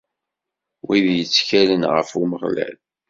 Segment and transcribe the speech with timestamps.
[0.85, 2.77] Wid yettkalen ɣef Umeɣlal.